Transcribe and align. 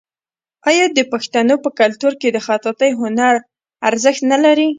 آیا 0.69 0.85
د 0.97 0.99
پښتنو 1.11 1.55
په 1.63 1.69
کلتور 1.79 2.13
کې 2.21 2.29
د 2.31 2.37
خطاطۍ 2.45 2.91
هنر 3.01 3.35
ارزښت 3.87 4.21
نلري؟ 4.31 4.67